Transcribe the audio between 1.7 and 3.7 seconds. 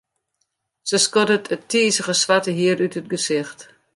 tizige swarte hier út it gesicht.